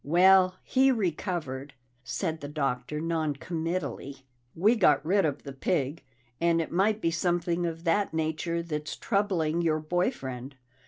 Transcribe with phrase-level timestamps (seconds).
[0.03, 4.25] "Well, he recovered," said the Doctor non committally.
[4.55, 6.03] "We got rid of the pig.
[6.39, 10.55] And it might be something of that nature that's troubling your boy friend.